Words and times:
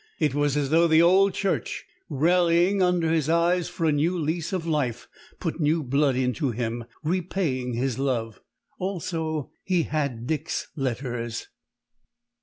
It 0.17 0.33
was 0.33 0.57
as 0.57 0.71
though 0.71 0.87
the 0.87 1.03
old 1.03 1.35
church, 1.35 1.85
rallying 2.09 2.81
under 2.81 3.11
his 3.11 3.29
eyes 3.29 3.69
for 3.69 3.85
a 3.85 3.91
new 3.91 4.17
lease 4.17 4.51
of 4.51 4.65
life, 4.65 5.07
put 5.39 5.59
new 5.59 5.83
blood 5.83 6.15
into 6.15 6.49
him, 6.49 6.85
repaying 7.03 7.73
his 7.73 7.99
love. 7.99 8.41
Also 8.79 9.51
he 9.63 9.83
had 9.83 10.25
Dick's 10.25 10.69
letters. 10.75 11.49